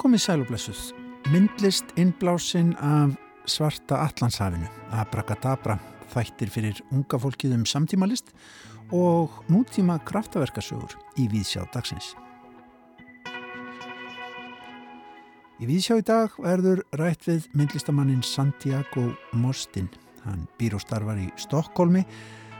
[0.00, 0.78] Komið sælublessuð.
[1.28, 3.12] Myndlist innblásinn af
[3.44, 4.64] svarta Allandshafinu,
[4.96, 5.76] Abracadabra,
[6.14, 8.32] þættir fyrir unga fólkið um samtímalist
[8.96, 12.14] og nútíma kraftaverkasögur í Víðsjá dagsins.
[15.60, 19.92] Í Víðsjá í dag verður rætt við myndlistamannin Santiago Mostin.
[20.24, 22.06] Hann býr og starfar í Stokkólmi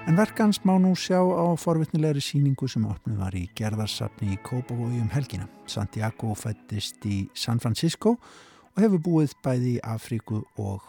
[0.06, 5.00] en verkans má nú sjá á forvittnilegri síningu sem opnið var í gerðarsafni í Kópavói
[5.00, 5.48] um helgina.
[5.66, 10.86] Santiago fættist í San Francisco og hefur búið bæði í Afríku og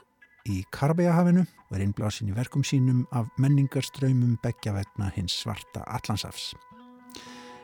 [0.50, 6.54] í Karabæjahafinu og er innblásin í verkum sínum af menningarströymum begja vegna hins svarta Allandsafs.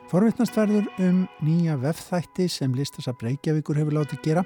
[0.08, 4.44] Forvittnast verður um nýja vefþætti sem listasab Reykjavíkur hefur látið gera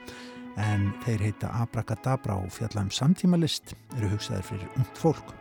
[0.61, 5.37] en þeir heita Abracadabra og fjalla um samtímalist eru hugsaðir fyrir ungt fólk.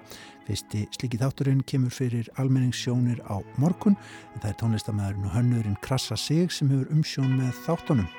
[0.48, 3.98] Fyrsti sliki þátturinn kemur fyrir almenningssjónir á morgun
[4.34, 8.10] en það er tónlistamæðurinn og hönnurinn Krassa Sig sem hefur umsjón með þáttunum.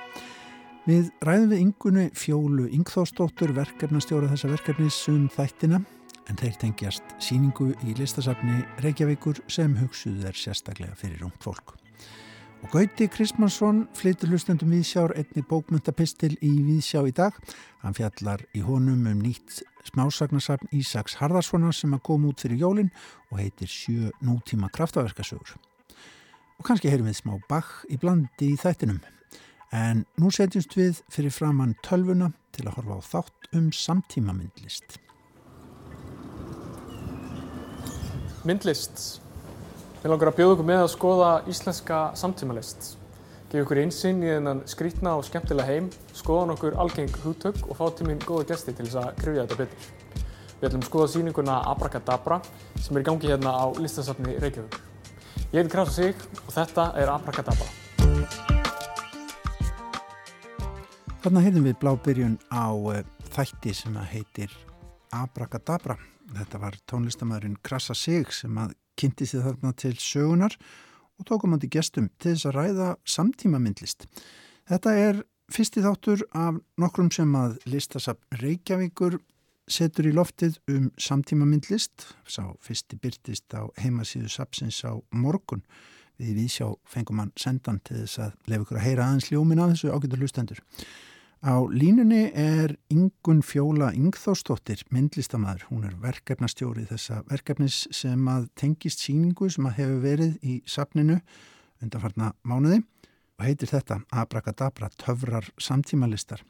[0.86, 5.82] Við ræðum við yngunni fjólu Yngþórsdóttur verkefnastjóra þessa verkefnis um þættina
[6.30, 11.76] en þeir tengjast síningu í listasafni Reykjavíkur sem hugsuð er sérstaklega fyrir ungt fólk.
[12.62, 17.34] Og Gauti Krismansson flytur hlustendum Víðsjár einni bókmyndapistil í Víðsjá í dag.
[17.82, 22.92] Hann fjallar í honum um nýtt smásagnasafn Ísaks Harðarssona sem að koma út fyrir jólinn
[23.30, 25.56] og heitir Sjö nútíma kraftaverkasögur.
[26.58, 29.00] Og kannski heyrum við smá bakk í blandi í þættinum.
[29.72, 34.98] En nú setjumst við fyrir framann tölvuna til að horfa á þátt um samtíma myndlist.
[38.44, 39.22] Myndlist.
[40.02, 43.01] Við langar að bjóða okkur með að skoða íslenska samtímalist.
[43.52, 47.82] Gefa okkur einsinn í þennan skrítna og skemmtilega heim, skoða nokkur algeng hugtök og fá
[47.92, 49.88] til mín góða gesti til þess að krifja þetta betur.
[50.54, 52.38] Við ætlum að skoða síninguna Abracadabra
[52.80, 54.78] sem er í gangi hérna á listasafni Reykjavík.
[55.52, 57.66] Ég heiti Krasa Sig og þetta er Abracadabra.
[61.20, 63.02] Þarna heyrðum við blábyrjun á uh,
[63.36, 64.54] þætti sem að heitir
[65.12, 65.98] Abracadabra.
[66.38, 70.56] Þetta var tónlistamæðurinn Krasa Sig sem að kynnti sig þarna til sögunar
[71.20, 74.06] og tókum hann til gestum til þess að ræða samtíma myndlist.
[74.70, 75.20] Þetta er
[75.52, 79.18] fyrsti þáttur af nokkrum sem að listasap Reykjavíkur
[79.70, 82.08] setur í loftið um samtíma myndlist.
[82.26, 85.62] Sá fyrsti byrtist á heimasíðu sapsins á morgun.
[86.20, 89.62] Við við sjá fengum hann sendan til þess að lefa ykkur að heyra aðeins ljómin
[89.62, 90.62] að þessu ágættur hlustendur.
[91.42, 95.64] Á línunni er Ingun Fjóla Ingþórsdóttir, myndlistamæður.
[95.72, 101.16] Hún er verkefnastjóri þessa verkefnis sem að tengist síningu sem að hefur verið í sapninu
[101.82, 102.78] undanfarna mánuði
[103.40, 106.44] og heitir þetta Abracadabra, töfrar samtímalistar.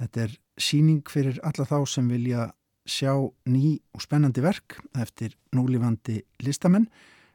[0.00, 2.48] Þetta er síning fyrir alla þá sem vilja
[2.88, 3.12] sjá
[3.44, 6.88] ný og spennandi verk eftir núlifandi listamenn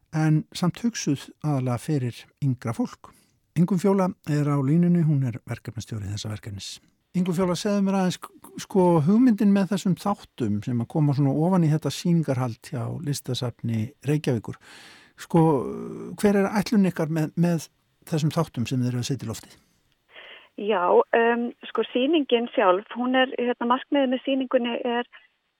[0.10, 3.14] en samt hugsuð aðalega fyrir yngra fólk.
[3.58, 6.68] Yngum Fjóla er á línunni, hún er verkefnastjórið þessa verkefnis.
[7.18, 8.20] Yngum Fjóla, segðu mér aðeins
[8.62, 13.88] sko hugmyndin með þessum þáttum sem að koma svona ofan í þetta síningarhald hjá listasafni
[14.06, 14.60] Reykjavíkur.
[15.18, 15.42] Sko,
[16.22, 17.66] hver er ætlun ykkar með, með
[18.06, 19.58] þessum þáttum sem þeir eru að setja í loftið?
[20.68, 25.10] Já, um, sko síningin sjálf, hún er, hérna, maskmiðið með síningunni er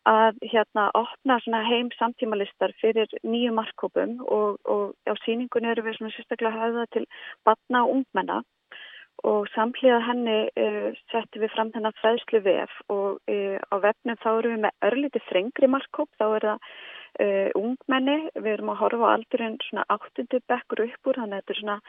[0.08, 5.98] að hérna opna svona heim samtímalistar fyrir nýju markkópum og, og á síningunni eru við
[5.98, 7.06] svona sérstaklega hafða til
[7.48, 8.44] batna og ungmenna.
[9.26, 14.30] Og samhliða henni uh, settum við fram þennan fræðslu VF og uh, á vefnum þá
[14.36, 16.70] eru við með örlíti frengri markkóp, þá er það
[17.26, 21.42] uh, ungmenni, við erum að horfa á aldurinn svona áttundu bekkur upp úr, þannig að
[21.42, 21.82] þetta er svona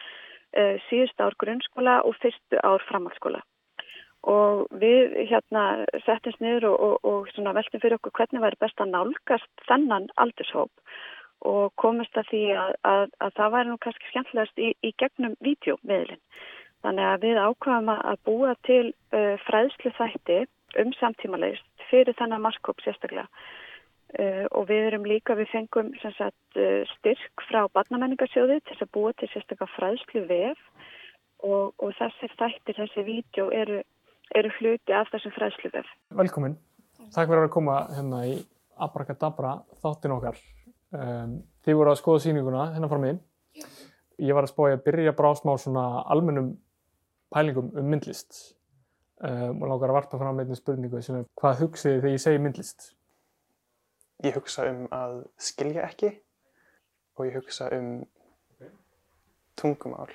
[0.89, 3.43] síðust ár grunnskóla og fyrstu ár framhaldsskóla
[4.27, 8.93] og við hérna settumst niður og, og, og veltum fyrir okkur hvernig væri best að
[8.95, 10.71] nálgast þennan aldurshóp.
[11.47, 15.37] Og komist að því að, að, að það væri nú kannski skemmtilegast í, í gegnum
[15.47, 16.23] vídeomiðlinn.
[16.83, 18.85] Þannig að við ákvaðum að búa til
[19.15, 20.41] uh, fræðslu þætti
[20.83, 23.29] um samtímalegist fyrir þennan markkóp sérstaklega.
[24.19, 29.15] Uh, og við erum líka, við fengum sagt, uh, styrk frá barnamenningarsjóði til að búa
[29.15, 30.63] til sérstaklega fræðslu vef
[31.45, 33.83] og, og þessir þættir, þessi vídeo eru
[34.37, 35.89] eru hluti af þessum fræðslufef.
[36.21, 36.57] Velkomin.
[37.15, 38.37] Takk fyrir að koma hérna í
[38.79, 40.39] Abracadabra þáttin okkar.
[40.93, 43.19] Um, þið voru að skoða síninguna hérna frá mig.
[44.19, 46.53] Ég var að spója að byrja bara á smá svona almennum
[47.33, 48.39] pælingum um myndlist
[49.23, 52.25] um, og lákar að varpa fram með einni spurningu sem er hvað hugsiði þegar ég
[52.25, 52.89] segi myndlist?
[54.27, 56.13] Ég hugsa um að skilja ekki
[57.19, 57.91] og ég hugsa um
[59.59, 60.11] tungumál.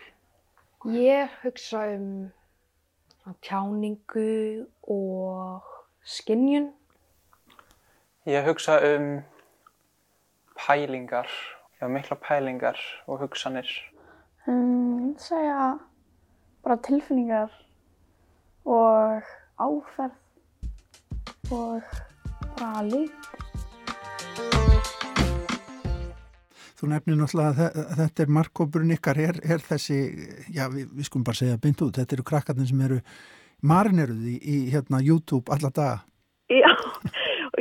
[0.91, 2.07] Ég hugsa um
[3.41, 5.63] tjáningu og
[6.03, 6.73] skinnjun.
[8.25, 9.21] Ég hugsa um
[10.55, 11.27] pælingar
[11.81, 13.67] já, mikla pælingar og hugsanir.
[14.47, 15.79] Um, ég segja
[16.63, 17.51] bara tilfinningar
[18.65, 19.21] og
[19.59, 20.11] áferð
[21.51, 21.81] og
[22.59, 23.42] bara lit.
[26.83, 29.97] Þú nefnir náttúrulega að þe- þetta er markkópurinn ykkar, er, er þessi,
[30.51, 32.97] já við, við skulum bara segja beint út, þetta eru krakkarnir sem eru
[33.63, 36.01] marineruð í, í hérna, YouTube alla daga.
[36.51, 36.67] Já,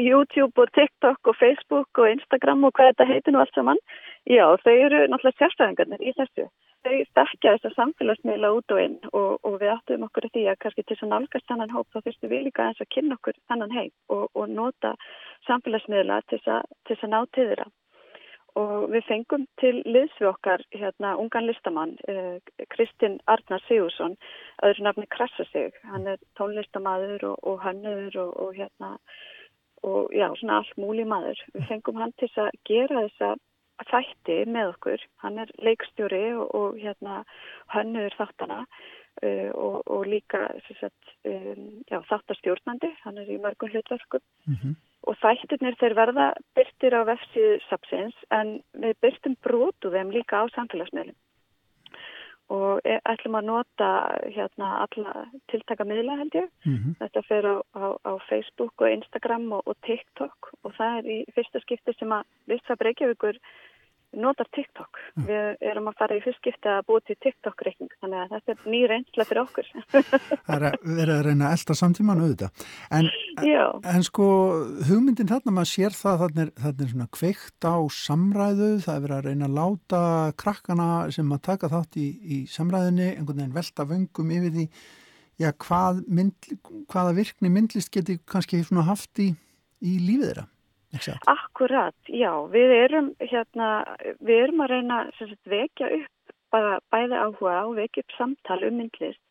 [0.02, 3.78] YouTube og TikTok og Facebook og Instagram og hvað þetta heitir nú allt saman.
[4.26, 6.48] Já, þau eru náttúrulega sérstæðingarnir í þessu.
[6.82, 10.42] Þau stekja þess að samfélagsmiðla út og inn og, og við áttum okkur að því
[10.50, 13.18] að kannski til þess að nálgast þennan hóp þá fyrstum við líka eins að kynna
[13.20, 14.96] okkur þennan heim og, og nota
[15.46, 17.68] samfélagsmiðla til þess að ná til þeirra.
[18.60, 22.40] Og við fengum til liðs við okkar hérna ungan listamann, eh,
[22.74, 24.18] Kristinn Arnar Sigursson,
[24.62, 25.72] öðru nafni Krassa sig.
[25.88, 28.98] Hann er tónlistamaður og, og hannur og, og hérna
[29.82, 31.40] og já, svona allt múli maður.
[31.54, 33.32] Við fengum hann til að gera þessa
[33.90, 35.06] þætti með okkur.
[35.24, 37.22] Hann er leikstjóri og, og hérna
[37.72, 40.44] hannur þáttana uh, og, og líka
[40.78, 42.92] sagt, um, já, þáttastjórnandi.
[43.02, 44.22] Hann er í mörgum hlutverkum.
[44.46, 50.42] Mm Og þættirnir þeir verða byrtir á vefsíðu sapsins en við byrtum brotu þeim líka
[50.42, 51.18] á samfélagsmiðlum.
[52.52, 53.88] Og e- ætlum að nota
[54.34, 56.48] hérna alla tiltaka miðla held ég.
[56.66, 56.94] -hmm.
[57.00, 61.18] Þetta fer á, á, á Facebook og Instagram og, og TikTok og það er í
[61.34, 63.38] fyrsta skipti sem að Vissa Breykjavíkur
[64.18, 64.98] notar TikTok.
[65.26, 68.70] Við erum að fara í fyrst skipti að búa til TikTok-reikning þannig að þetta er
[68.74, 69.70] ný reynsla fyrir okkur.
[69.92, 72.64] Það er að vera að reyna að elda samtíman auðvitað.
[72.98, 73.10] En,
[73.94, 74.28] en sko
[74.88, 79.04] hugmyndin þarna, maður sér það þarna er, þarna er svona kveikt á samræðu, það er
[79.06, 80.02] verið að reyna að láta
[80.42, 84.66] krakkana sem að taka þátt í, í samræðinni, einhvern veginn velta vöngum yfir því,
[85.40, 86.50] já, hvað mynd,
[86.92, 89.32] hvaða virkni myndlist geti kannski svona haft í,
[89.80, 90.48] í lífið þeirra.
[91.00, 91.24] Satt?
[91.26, 92.32] akkurat, já.
[92.52, 93.68] Við erum, hérna,
[94.20, 98.76] við erum að reyna sagt, vekja upp bara bæði áhuga og vekja upp samtal um
[98.76, 99.22] myndlist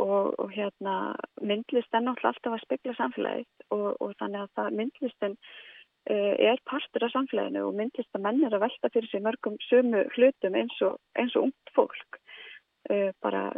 [0.00, 0.94] og, og hérna
[1.40, 6.62] myndlist er náttúrulega alltaf að spekla samfélagið og, og þannig að það myndlistin uh, er
[6.68, 11.00] partur af samfélaginu og myndlistamenn er að velta fyrir sig mörgum sömu hlutum eins og,
[11.18, 12.20] eins og ungt fólk.
[12.90, 13.50] Uh, bara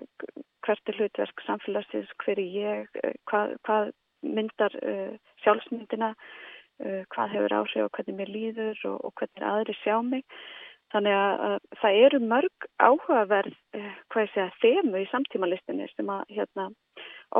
[0.66, 3.92] hvert er hlutverk samfélagsins, hver er ég, uh, hvað, hvað
[4.22, 6.12] myndar uh, sjálfsmyndina,
[7.14, 10.26] hvað hefur áhrif og hvernig mér líður og, og hvernig aðri sjá mig.
[10.92, 16.10] Þannig að, að það eru mörg áhugaverð, uh, hvað ég segja, þemu í samtímalistinni sem
[16.12, 16.66] að hérna,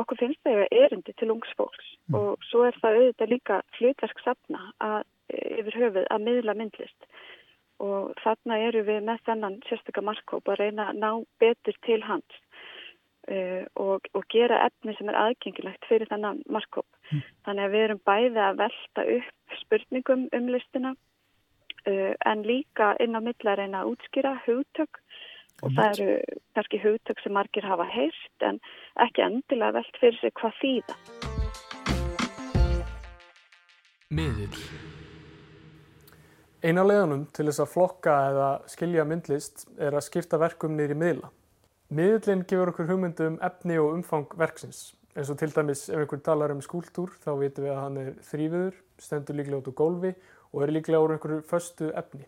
[0.01, 2.15] okkur finnst það að erindi til ungs fólks Mm.
[2.19, 7.05] og svo er það auðvitað líka hlutverk safna að yfir höfuð að miðla myndlist
[7.83, 11.09] og þarna eru við með þennan sérstakka markkóp að reyna að ná
[11.39, 12.42] betur til hans uh,
[13.23, 16.87] og, og gera efni sem er aðgengilegt fyrir þennan markkóp.
[17.45, 23.15] Þannig að við erum bæði að velta upp spurningum um listina uh, en líka inn
[23.15, 25.01] á milla að reyna að útskýra hugtök
[25.63, 26.15] og það eru
[26.57, 28.59] kannski hugtök sem margir hafa heyrt en
[29.05, 30.97] ekki endilega velt fyrir sig hvað þýða.
[34.13, 34.65] Miðill
[36.63, 40.99] Eina leiðanum til þess að flokka eða skilja myndlist er að skipta verkum niður í
[41.01, 41.31] miðla.
[41.93, 44.95] Miðillin gefur okkur hugmyndu um efni og umfang verksins.
[45.13, 48.07] eins og til dæmis ef einhvern talar um skúltúr þá vitum við að hann er
[48.29, 50.13] þrýfiður, stendur líklega út á gólfi
[50.53, 52.25] og er líklega úr einhverju föstu efni.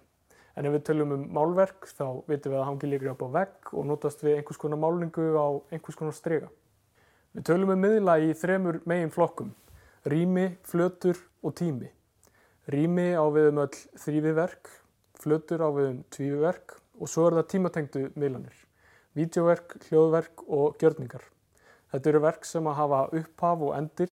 [0.55, 3.73] En ef við tölum um málverk þá vitum við að hann líklega upp á vegg
[3.73, 6.51] og notast við einhvers konar málningu á einhvers konar strega.
[7.33, 9.49] Við tölum um miðla í þremur megin flokkum,
[10.05, 11.89] rými, flötur og tími.
[12.69, 14.69] Rými á við um öll þrýfiverk,
[15.17, 18.64] flötur á við um tvífiverk og svo er það tímatengdu miðlanir,
[19.15, 21.23] vídeoverk, hljóðverk og gjörningar.
[21.93, 24.09] Þetta eru verk sem að hafa upphaf og endir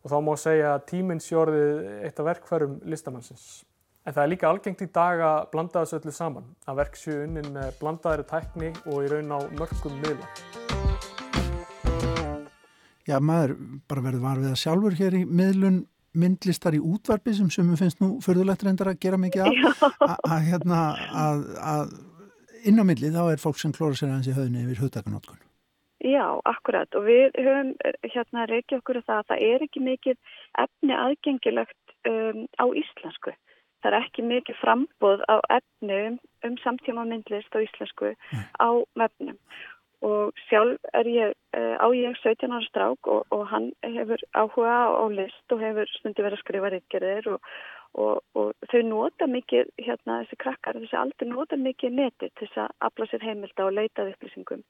[0.00, 3.64] og þá má segja að tíminn sjórið eitt af verkfærum listamannsins.
[4.06, 7.24] En það er líka algengt í dag að blanda þessu öllu saman, að verk séu
[7.24, 10.30] unnin með blandaðri tækni og í raun á mörgum miðla.
[13.06, 13.56] Já, maður
[13.90, 15.84] bara verður var við að sjálfur hér í miðlun
[16.16, 20.38] myndlistar í útvarpi sem sumum finnst nú förðulegt reyndar að gera mikið af að, að,
[20.48, 20.80] hérna,
[21.26, 21.42] að,
[21.74, 21.96] að
[22.66, 25.42] inn á milli þá er fólk sem klóra sér aðeins í höfni yfir hugdaganótkun.
[26.04, 27.72] Já, akkurat og við höfum
[28.04, 30.16] hérna reykja okkur að það að það er ekki mikið
[30.62, 33.32] efni aðgengilegt um, á íslensku.
[33.80, 38.12] Það er ekki mikið frambóð á efni um, um samtíma myndlist á íslensku
[38.60, 38.68] á
[38.98, 39.40] mefnum.
[40.04, 44.76] Og sjálf er ég, uh, á ég 17 ára strák og, og hann hefur áhuga
[44.92, 47.56] á list og hefur stundi verið að skrifa reykjariðir og,
[47.96, 52.62] og, og þau nota mikið, hérna þessi krakkar, þessi aldur nota mikið neti til þess
[52.66, 54.64] að afla sér heimilda og leitað upplýsingum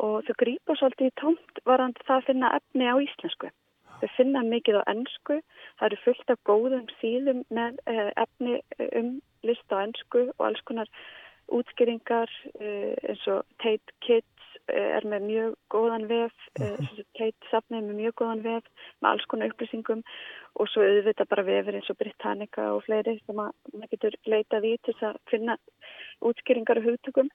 [0.00, 3.50] og þau grípa svolítið í tómt varandi það að finna efni á íslensku.
[4.00, 5.40] Þau finna mikið á ennsku,
[5.76, 7.80] það eru fullt af góðum síðum með
[8.24, 8.60] efni
[8.96, 9.10] um
[9.44, 10.88] list á ennsku og alls konar
[11.52, 14.39] útskýringar uh, eins og Tate Kids
[14.72, 19.52] er með mjög góðan vef, uh, Tate safnið með mjög góðan vef með alls konar
[19.52, 20.02] upplýsingum
[20.56, 24.74] og svo auðvitað bara vefur eins og Britannica og fleiri sem maður getur leitað í
[24.86, 25.56] til að finna
[26.26, 27.30] útskýringar og hugtökum.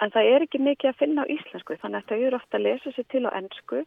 [0.00, 2.66] En það er ekki mikið að finna á íslensku þannig að þau eru ofta að
[2.66, 3.82] lesa sér til á ennsku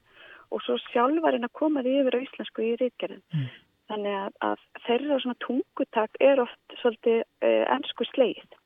[0.53, 3.23] og svo sjálfarinn að koma því yfir á íslensku í rítgerðin.
[3.33, 3.47] Mm.
[3.91, 8.59] Þannig að, að þeirra svona tungutak er oft svolítið uh, ennsku sleið.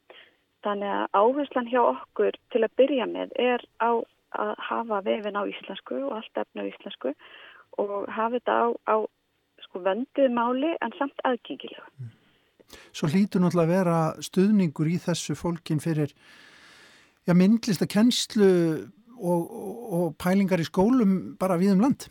[0.65, 3.91] Þannig að áherslan hjá okkur til að byrja með er á
[4.37, 7.13] að hafa vefin á íslensku og allt efna á íslensku
[7.77, 8.95] og hafa þetta á, á
[9.63, 11.85] sko vönduð máli en samt aðgengilega.
[12.91, 13.97] Svo hlýtur náttúrulega að vera
[14.27, 16.11] stuðningur í þessu fólkin fyrir
[17.27, 18.49] já, myndlista kennslu
[19.17, 22.09] og, og, og pælingar í skólum bara við um land.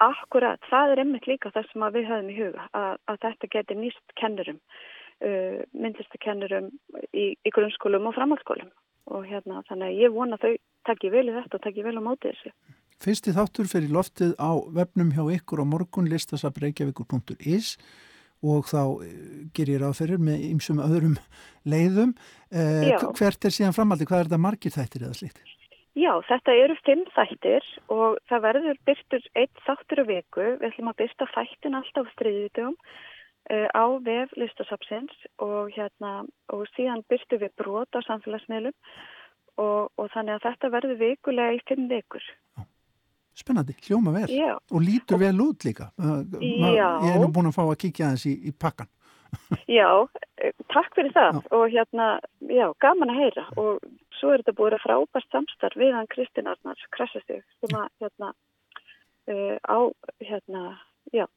[0.00, 3.80] Akkurat, það er einmitt líka það sem við höfum í huga að, að þetta getur
[3.82, 4.60] nýst kennurum
[5.24, 6.70] uh, myndlistakennurum
[7.12, 8.70] í, í grunnskólum og framhaldsskólum
[9.10, 10.52] og hérna þannig að ég vona þau
[10.88, 12.52] takki vel í þetta og takki vel á mótið þessu.
[13.00, 17.76] Fyrsti þáttur fyrir loftið á vefnum hjá ykkur á morgun listasabreikjavíkur.is
[18.44, 19.14] og þá eh,
[19.56, 21.16] ger ég ráð fyrir með ymsum öðrum
[21.68, 22.12] leiðum.
[22.52, 24.08] Eh, hvert er síðan framaldi?
[24.08, 25.40] Hvað er þetta margir þættir eða slíkt?
[25.98, 30.44] Já, þetta eru fimm þættir og það verður byrstur eitt þáttur á viku.
[30.60, 33.09] Við ætlum að byrsta þættin alltaf stríðitum uh,
[33.48, 38.76] á vef listasapsins og, hérna, og síðan byrstum við brot á samfélagsmiðlum
[39.58, 42.26] og, og þannig að þetta verður vikulega í fimm vikur.
[43.40, 44.54] Spennandi, hljóma vel já.
[44.58, 45.90] og lítur og, vel út líka.
[45.98, 48.90] Uh, ég er nú búin að fá að kíkja aðeins í, í pakkan.
[49.78, 49.86] já,
[50.42, 51.42] eh, takk fyrir það já.
[51.54, 52.06] og hérna,
[52.50, 53.84] já, gaman að heyra og
[54.18, 58.32] svo er þetta búin að frábært samstarf við hann Kristinn Arnars Krassastig sem að hérna
[59.30, 59.78] uh, á,
[60.26, 60.64] hérna,
[61.14, 61.28] já.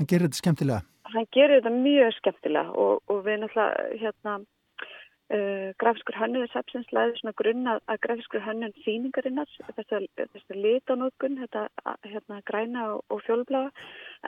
[0.00, 0.84] Hann gerir þetta skemmtilega?
[1.14, 7.16] hann gerir þetta mjög skemmtilega og, og við náttúrulega hérna uh, grafiskur hönnuður sapsins læði
[7.18, 11.66] svona grunna að grafiskur hönnun þýningarinnar þessar litanótkun þetta
[12.06, 13.70] hérna græna og, og fjólbláa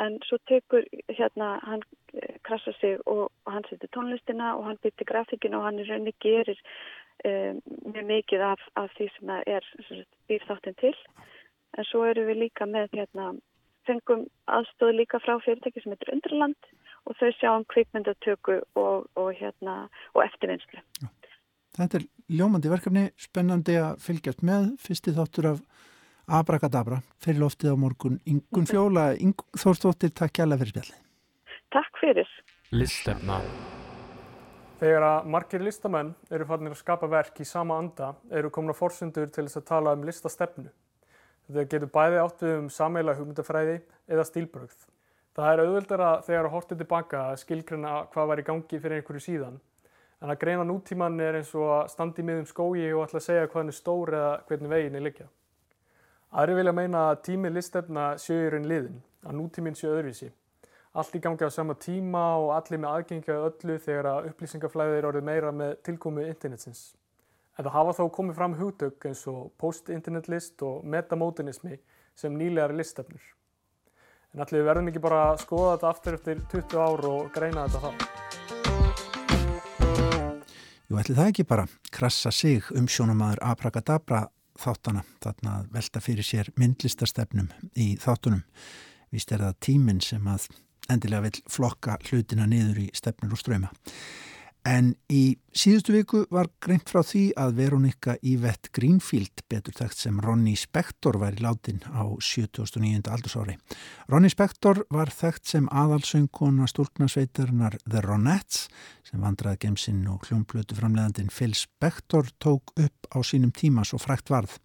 [0.04, 1.84] en svo tekur hérna hann
[2.16, 5.86] eh, krasa sig og, og hann setur tónlistina og hann byrti grafíkina og hann í
[5.88, 6.58] rauninni gerir
[7.28, 7.62] um,
[7.92, 9.70] mjög mikið af, af því sem það er
[10.30, 10.96] býrþáttin til
[11.78, 13.32] en svo eru við líka með hérna
[13.88, 16.70] fengum aðstóð líka frá fyrirtæki sem heitir Undraland
[17.08, 20.82] og þau sjáum kvikmyndatöku og, og, hérna, og eftirvinnslu.
[21.72, 25.62] Þetta er ljómandi verkefni, spennandi að fylgjast með, fyrsti þáttur af
[26.32, 28.20] Abrakadabra, fyrir loftið á morgun.
[28.28, 30.98] Ingun Fjóla, Ingun Þórstóttir, takk hjálpa fyrir spjalli.
[31.72, 32.28] Takk fyrir.
[32.72, 33.40] Listefna.
[34.82, 38.80] Þegar að margir listamenn eru fannir að skapa verk í sama anda eru komin að
[38.80, 40.72] fórsundur til þess að tala um listastefnu.
[41.48, 43.76] Þetta getur bæði átt við um sameila hugmyndafræði
[44.08, 44.86] eða stílbrögð.
[45.32, 49.24] Það er auðvöldara þegar að hortið tilbaka að skilgruna hvað var í gangi fyrir einhverju
[49.26, 49.60] síðan.
[50.22, 53.46] En að greina nútíman er eins og að standi miðum skógi og ætla að segja
[53.48, 55.26] hvað hann er stór eða hvernig veginn er liggja.
[56.32, 60.30] Aðri vilja meina að tímið listefna sjöurinn liðin, að nútíminn sjö öðruvísi.
[60.92, 65.08] Allt í gangi á sama tíma og allir með aðgengja öllu þegar að upplýsingaflæðið er
[65.08, 66.90] orðið meira með tilkomu internetsins.
[67.62, 71.76] En það hafa þó komið fram hugtök eins og post-internetlist og metamodernismi
[72.18, 73.22] sem nýlegar listefnur.
[74.34, 77.78] En allir verðum ekki bara að skoða þetta aftur eftir 20 ár og greina þetta
[77.84, 77.90] þá.
[80.88, 84.24] Jú, ætli það ekki bara krassa sig um sjónamaður Abrakadabra
[84.58, 88.42] þáttana, þarna að velta fyrir sér myndlistastefnum í þáttunum.
[89.14, 90.50] Vist er það tíminn sem að
[90.90, 93.70] endilega vil flokka hlutina niður í stefnur og ströyma.
[94.62, 100.20] En í síðustu viku var greint frá því að Veronika Yvette Greenfield, betur þekkt sem
[100.22, 103.10] Ronny Spector, var í látin á 79.
[103.10, 103.56] aldursári.
[104.06, 108.68] Ronny Spector var þekkt sem aðalsöngkona stúlknarsveitarnar The Ronettes,
[109.02, 114.30] sem vandraði gemsinn og hljómblötu framleðandin Phil Spector tók upp á sínum tíma svo frækt
[114.30, 114.60] varð.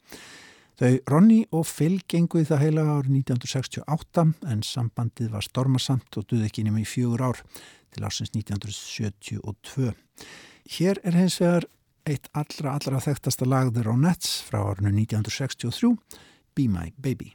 [0.77, 6.51] Þau Ronny og Phil genguði það heila árið 1968 en sambandið var stormasamt og duði
[6.51, 7.41] ekki nema í fjögur ár
[7.95, 9.89] til ásins 1972.
[10.77, 11.65] Hér er hins vegar
[12.05, 15.95] eitt allra allra þekktasta lagður á Nets frá árinu 1963,
[16.53, 17.33] Be My Baby.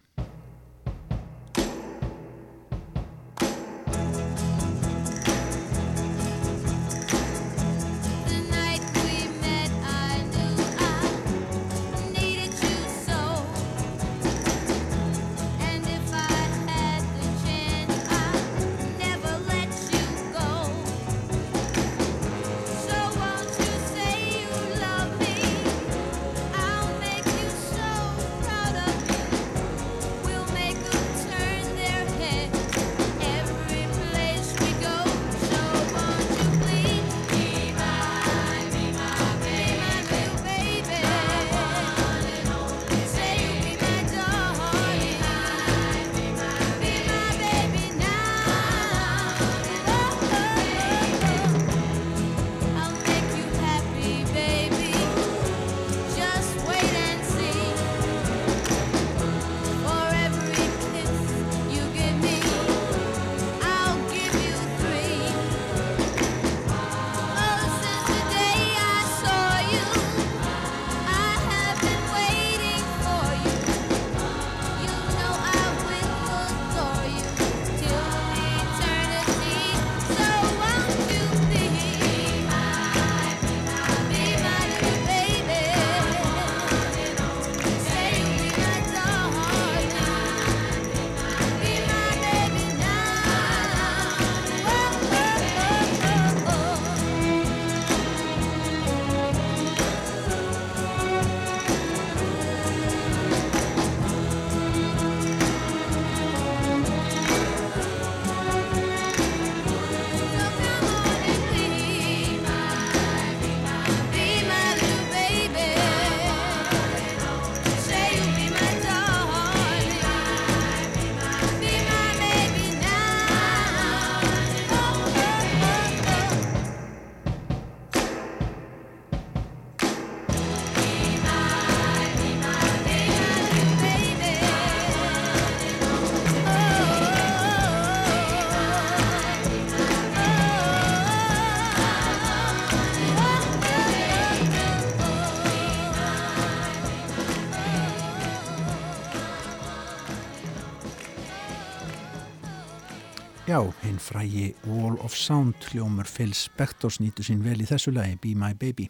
[154.02, 158.56] Frægi Wall of Sound hljómur Phil Spector snýtu sín vel í þessu lagi Be My
[158.58, 158.88] Baby.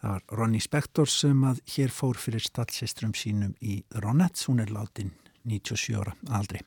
[0.00, 4.72] Það var Ronny Spector sem að hér fór fyrir stallsistrum sínum í Ronettes, hún er
[4.72, 5.12] látin
[5.44, 6.62] 97 ára aldrei.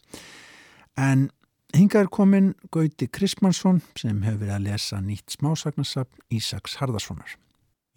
[0.98, 1.28] En
[1.76, 7.36] hinga er komin Gauti Krismansson sem hefur verið að lesa nýtt smásagnarsapn Ísaks Harðarssonar.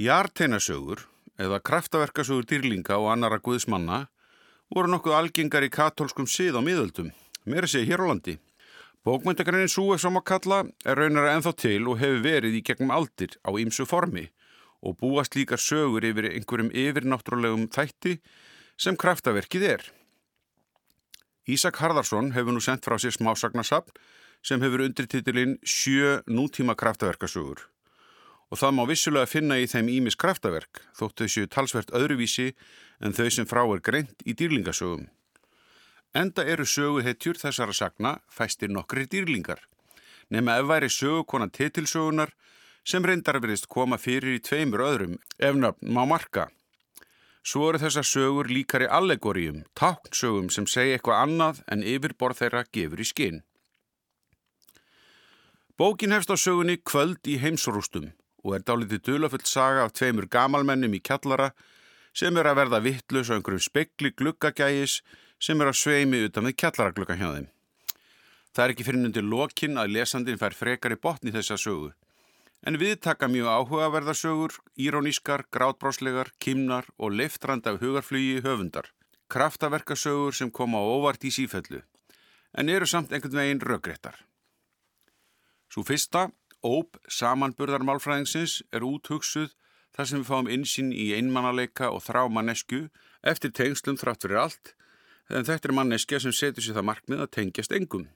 [0.03, 1.05] Jarteinasögur
[1.39, 4.07] eða kraftaverkasögur dýrlinga og annara guðsmanna
[4.73, 7.13] voru nokkuð algengar í katólskum sið á miðöldum,
[7.45, 8.39] meira sé hér á landi.
[9.07, 13.37] Bókmyndagreinin Súef sem að kalla er raunar ennþá til og hefur verið í gegnum aldir
[13.47, 14.25] á ýmsu formi
[14.83, 18.17] og búast líka sögur yfir einhverjum yfirnáttúrulegum þætti
[18.75, 19.85] sem kraftaverkið er.
[21.47, 23.95] Ísak Harðarsson hefur nú sendt frá sér smásagnarsapn
[24.43, 27.63] sem hefur undirtitilinn Sjö nútíma kraftaverkasögur
[28.51, 32.53] og það má vissulega finna í þeim Ímis kraftaverk þótt þau séu talsvert öðruvísi
[32.99, 35.07] en þau sem frá er greint í dýrlingasögum.
[36.17, 39.59] Enda eru söguhetjur þessara sagna fæstir nokkri dýrlingar,
[40.33, 42.33] nema ef væri sögukona titilsögunar
[42.89, 46.47] sem reyndar veriðst koma fyrir í tveimur öðrum, efnafn má marka.
[47.47, 53.03] Svo eru þessar sögur líkari allegoríum, táknsögum sem segja eitthvað annað en yfirborð þeirra gefur
[53.03, 53.43] í skinn.
[55.77, 58.09] Bókin hefst á sögunni Kvöld í heimsrústum
[58.47, 61.51] og er dálítið dölafullt saga af tveimur gamalmennum í kjallara
[62.17, 65.03] sem er að verða vittlus á einhverjum spekli gluggagægis
[65.39, 67.49] sem er á sveimi utan við kjallaraglugga hjá þeim.
[68.57, 71.91] Það er ekki fyrir undir lokin að lesandin fær frekar í botni þessa sögu.
[72.67, 78.89] En við taka mjög áhugaverðarsögur, írónískar, grátbráslegar, kimnar og leftrand af hugarflugi höfundar.
[79.29, 81.83] Kraftaverkasögur sem koma óvart í sífellu,
[82.57, 84.17] en eru samt einhvern veginn röggréttar.
[85.69, 86.31] Svo fyrsta,
[86.65, 89.53] óp samanburðarmálfræðingsins er úthugsuð
[89.93, 92.87] þar sem við fáum insinn í einmannaleika og þrámanesku
[93.27, 94.73] eftir tengslum þrátt fyrir allt
[95.31, 98.07] en þetta er manneskja sem setur sér það markmið að tengjast engum.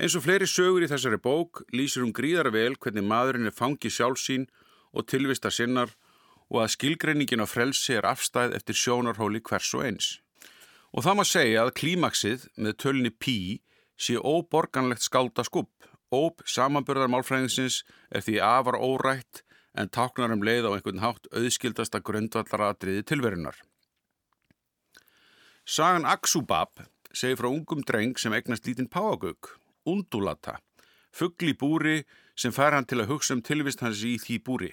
[0.00, 3.96] Eins og fleiri sögur í þessari bók lýsir hún gríðara vel hvernig maðurinn er fangið
[3.98, 4.46] sjálfsín
[4.92, 5.92] og tilvista sinnar
[6.48, 10.08] og að skilgreiningin á frelsi er afstæð eftir sjónarhóli hvers og eins.
[10.92, 13.36] Og það má segja að klímaksið með tölni pí
[13.96, 15.72] sé óborganlegt skálda skupp.
[16.12, 19.40] Óp samanbörðar málfræðingsins er því afar órætt
[19.72, 23.56] en táknar um leið á einhvern hátt auðskildasta grundvallaratriði tilverunar.
[25.64, 26.74] Sagan Aksubab
[27.14, 29.46] segir frá ungum dreng sem egnast lítinn páagögg,
[29.86, 30.56] undulata,
[31.14, 32.00] fuggli búri
[32.34, 34.72] sem fær hann til að hugsa um tilvist hans í því búri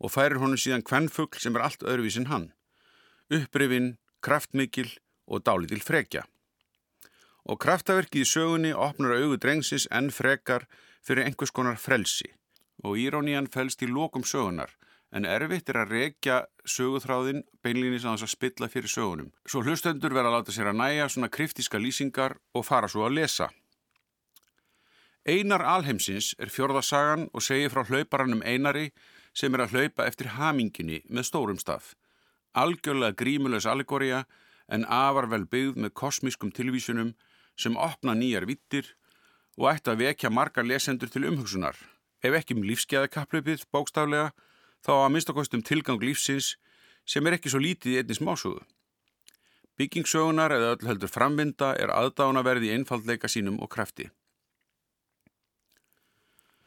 [0.00, 2.48] og færir honum síðan kvennfugl sem er allt öðruvísinn hann,
[3.28, 4.88] upprifinn, kraftmikil
[5.28, 6.24] og dálitil frekja.
[7.44, 10.64] Og kraftaverkið í sögunni opnar auðu drengsins enn frekar
[11.04, 12.32] fyrir einhvers konar frelsi
[12.84, 14.72] og írónían fælst í lokum sögunar
[15.16, 19.30] en erfitt er að rekja söguþráðin beinlýnis að þess að spilla fyrir sögunum.
[19.48, 23.16] Svo hlustendur verða að láta sér að næja svona kryptíska lýsingar og fara svo að
[23.20, 23.48] lesa.
[25.26, 28.90] Einar Alheimsins er fjörðarsagan og segir frá hlauparannum Einari
[29.34, 31.94] sem er að hlaupa eftir haminginni með stórum staf.
[32.54, 34.24] Algjörlega grímulegs allegoria
[34.68, 37.14] en afar vel byggð með kosmískum tilvísunum
[37.56, 38.92] sem opna nýjar vittir
[39.56, 41.76] og ætti að vekja margar lesendur til umhugsunar.
[42.22, 44.30] Ef ekki um lífskeðakaplöpið bókstaflega
[44.86, 46.54] þá að minnstakostum tilgang lífsins
[47.06, 48.62] sem er ekki svo lítið í einni smásögu.
[49.76, 54.08] Byggingsögunar eða öll heldur framvinda er aðdánaverði einfaldleika sínum og krafti.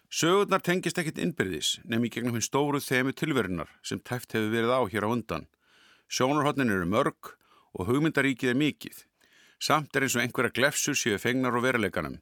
[0.09, 4.73] Sögurnar tengist ekkit innbyrðis nefn í gegnum hinn stóru þemu tilverunar sem tæft hefur verið
[4.73, 5.45] á hér á undan.
[6.09, 7.35] Sjónarhóttnin eru mörg
[7.77, 9.03] og hugmyndaríkið er mikið.
[9.61, 12.17] Samt er eins og einhverja glefsur séu fengnar á veruleikanum,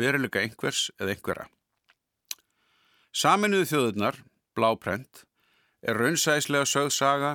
[0.00, 1.50] veruleika einhvers eða einhverja.
[3.12, 4.22] Saminuðu þjóðurnar,
[4.56, 5.25] bláprent,
[5.86, 7.32] er raunsæslega sögð saga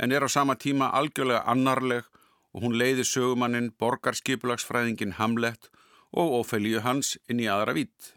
[0.00, 2.04] en er á sama tíma algjörlega annarleg
[2.52, 5.68] og hún leiðir sögumannin borgarskipulagsfræðingin Hamlet
[6.12, 8.14] og Ófelíu hans inn í aðra vít.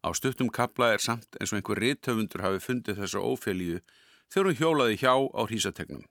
[0.00, 3.82] Á stuttum kapla er samt eins og einhver rithöfundur hafi fundið þessa Ófelíu
[4.32, 6.04] þegar hún hjólaði hjá á hrísategnum.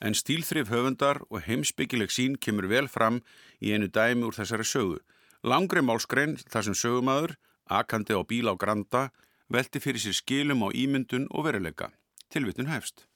[0.00, 3.22] En stílþrif höfundar og heimsbyggileg sín kemur vel fram
[3.62, 4.98] í einu dæmi úr þessari sögu.
[5.46, 7.36] Langri málskrein þar sem sögumadur,
[7.70, 9.08] akandi á bíl á Granda,
[9.48, 11.92] velti fyrir sér skilum á ímyndun og veruleika.
[12.32, 13.06] Tilvittun hefst.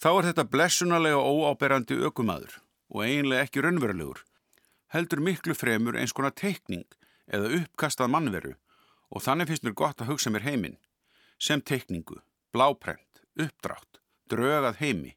[0.00, 4.22] Þá er þetta blessunarlega óáberandi ökumadur og eiginlega ekki raunverulegur.
[4.90, 6.86] Heldur miklu fremur eins konar teikning
[7.30, 8.54] eða uppkastað mannveru
[9.10, 10.78] og þannig finnst mér gott að hugsa mér heiminn.
[11.40, 12.20] Sem teikningu,
[12.52, 15.14] bláprent, uppdrátt, drögað heimi.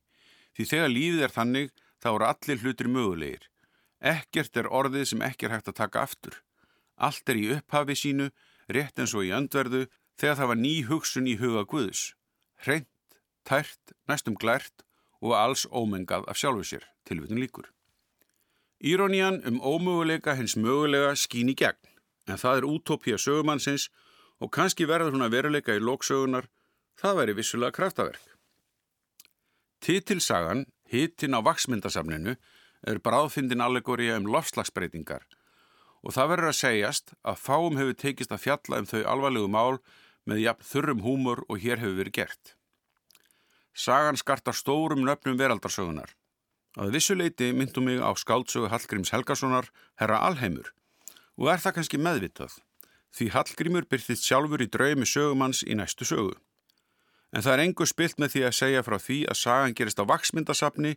[0.53, 1.71] Því þegar lífið er þannig
[2.03, 3.47] þá eru allir hlutir mögulegir.
[4.03, 6.41] Ekkert er orðið sem ekki er hægt að taka aftur.
[6.99, 8.29] Allt er í upphafi sínu,
[8.67, 9.85] rétt eins og í öndverðu
[10.19, 12.11] þegar það var ný hugsun í huga Guðus.
[12.63, 12.87] Hreint,
[13.43, 14.85] tært, næstum glært
[15.23, 17.67] og alls ómengað af sjálfu sér, tilvitin líkur.
[18.83, 21.79] Írónían um ómöguleika hins mögulega skín í gegn,
[22.27, 23.89] en það er útópía sögumannsins
[24.39, 26.47] og kannski verður hún að veruleika í lóksögunar,
[26.99, 28.25] það væri vissulega kraftaverk.
[29.83, 32.35] Titilsagan, hittin á vaksmyndasafninu,
[32.87, 35.23] er bráðfindin allegóriða um lofslagsbreytingar
[36.03, 39.77] og það verður að segjast að fáum hefur tekist að fjalla um þau alvarlegu mál
[40.29, 42.53] með jafn þurrum húmur og hér hefur verið gert.
[43.73, 46.11] Sagan skartar stórum nöfnum veraldarsögunar.
[46.77, 49.69] Að vissuleiti myndum mig á skáldsögu Hallgríms Helgasonar,
[50.01, 50.71] herra Alheimur,
[51.37, 52.55] og er það kannski meðvitað,
[53.13, 56.33] því Hallgrímur byrþist sjálfur í draumi sögumanns í næstu sögu.
[57.33, 60.05] En það er engu spilt með því að segja frá því að sagan gerist á
[60.09, 60.93] vaksmyndasafni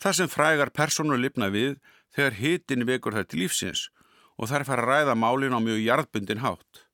[0.00, 1.76] þar sem frægar persónu lifna við
[2.16, 3.86] þegar hitin vekur þær til lífsins
[4.36, 6.85] og þær fara að ræða málin á mjög jarðbundin hátt.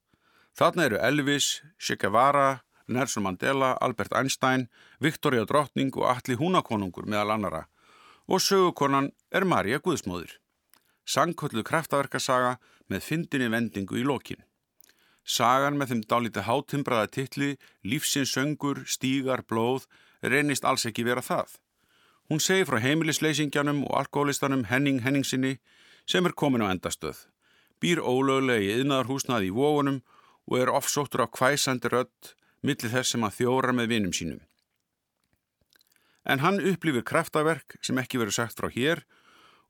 [0.59, 4.69] Þarna eru Elvis, Che Guevara, Nelson Mandela, Albert Einstein,
[5.01, 7.67] Victoria Drottning og Alli Húnakonungur meðal annara
[8.29, 10.39] og sögukonan er Marja Guðsmóður.
[11.05, 14.41] Sangköllu kraftaverkasaga með fyndinni vendingu í lokin.
[15.25, 17.51] Sagan með þeim dálítið hátimbraða tilli,
[17.87, 19.87] lífsins söngur, stígar, blóð,
[20.23, 21.59] reynist alls ekki vera það.
[22.31, 25.59] Hún segir frá heimilisleysingjanum og alkoholistanum Henning Henningsinni
[26.07, 27.27] sem er komin á endastöð.
[27.83, 30.03] Býr ólöglega í yðnaðarhúsnaði í vógunum
[30.51, 34.41] og er ofsóttur á kvæsandi rött millir þess sem að þjóra með vinum sínum.
[36.25, 39.03] En hann upplifir kraftaverk sem ekki verið sagt frá hér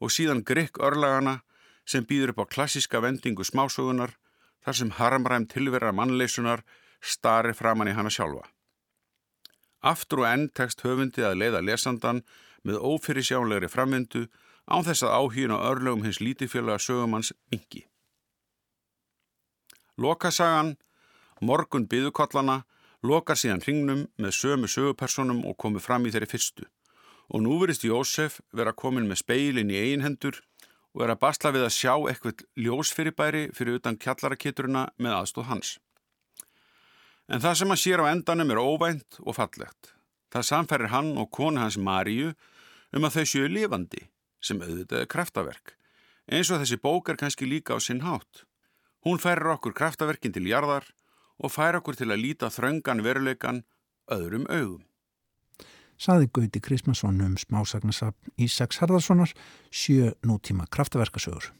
[0.01, 1.41] og síðan grikk örlagana
[1.89, 4.17] sem býður upp á klassiska vendingu smásögunar
[4.65, 6.63] þar sem harmræm tilverra mannleysunar
[7.01, 8.45] starri framann í hana sjálfa.
[9.83, 12.23] Aftur og enn tekst höfundi að leiða lesandan
[12.63, 14.29] með ófyrir sjánlegri framvindu
[14.71, 17.89] án þess að áhýna örlögum hins lítifjölega sögumanns mingi.
[20.01, 20.77] Lokasagan,
[21.41, 22.63] morgun byðukollana,
[23.03, 26.69] lokar síðan hringnum með sömu sögupersonum og komið fram í þeirri fyrstu.
[27.33, 30.41] Og nú verist Jósef vera komin með speilin í einhendur
[30.93, 35.75] og er að basla við að sjá eitthvað ljósfyrirbæri fyrir utan kjallarakitturuna með aðstóð hans.
[37.33, 39.95] En það sem að sér á endanum er óvænt og fallegt.
[40.33, 42.33] Það samferir hann og konu hans Maríu
[42.93, 44.07] um að þau séu lifandi
[44.43, 45.77] sem auðvitaði kraftaverk.
[46.29, 48.45] Eins og þessi bók er kannski líka á sinn hátt.
[49.03, 50.87] Hún færir okkur kraftaverkin til jarðar
[51.43, 53.65] og fær okkur til að líta þröngan veruleikan
[54.11, 54.85] öðrum augum.
[55.99, 59.35] Saði Gauti Krismason um smásagnasafn Ísaks Harðarssonar
[59.71, 61.53] sjö nútíma kraftaverkasögur.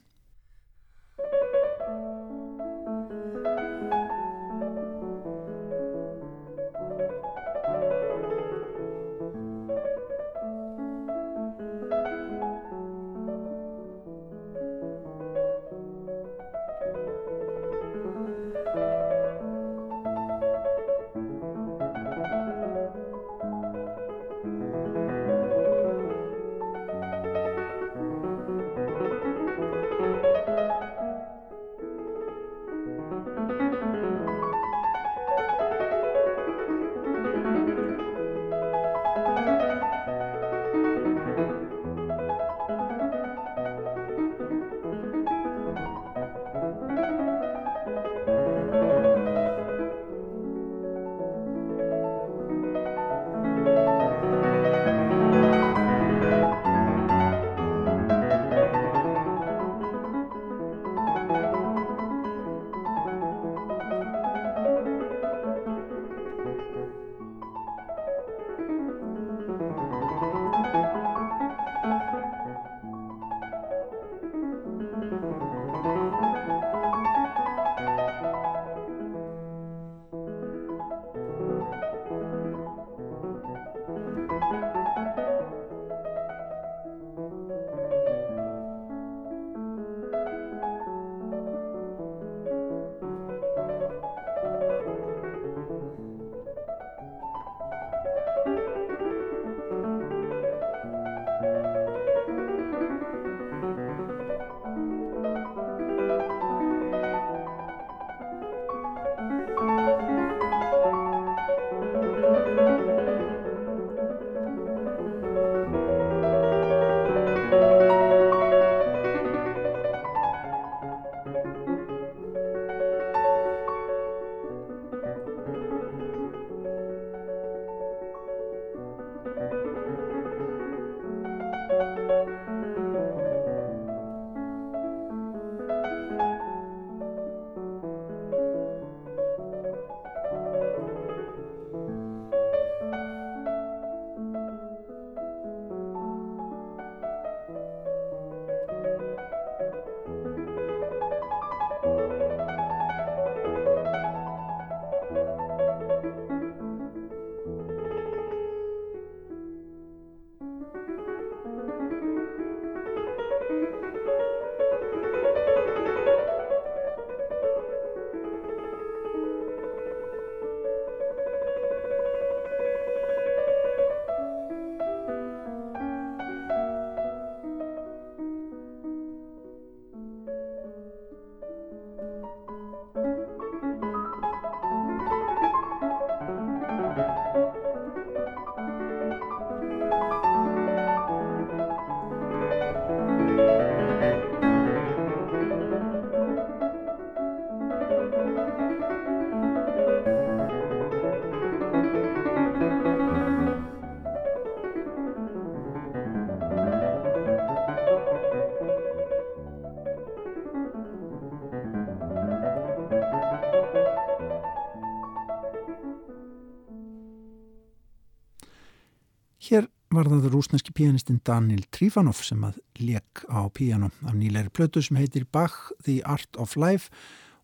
[220.03, 224.99] Var það rúsneski pianistinn Daniel Trifanov sem að leik á piano af nýleiri plötu sem
[224.99, 226.91] heitir Bach, The Art of Life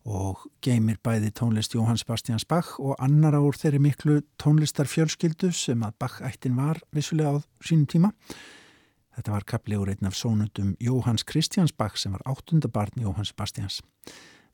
[0.03, 5.83] og geymir bæði tónlist Jóhann Sebastians Bach og annar ár þeirri miklu tónlistar fjölskyldu sem
[5.85, 8.11] að Bach-ættin var vissulega á sínum tíma.
[9.15, 13.81] Þetta var kaplegur einn af sónutum Jóhanns Kristjáns Bach sem var áttundabarn Jóhann Sebastians.